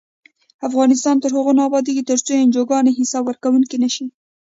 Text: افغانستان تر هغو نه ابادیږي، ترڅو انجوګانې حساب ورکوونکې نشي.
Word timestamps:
افغانستان 0.67 1.15
تر 1.23 1.31
هغو 1.37 1.51
نه 1.57 1.63
ابادیږي، 1.69 2.03
ترڅو 2.09 2.31
انجوګانې 2.43 2.91
حساب 2.99 3.23
ورکوونکې 3.25 3.77
نشي. 3.83 4.05